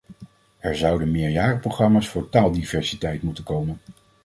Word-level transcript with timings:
Er 0.59 0.75
zouden 0.77 1.11
meerjarenprogramma's 1.11 2.07
voor 2.07 2.29
taaldiversiteit 2.29 3.21
moeten 3.21 3.43
komen. 3.43 3.77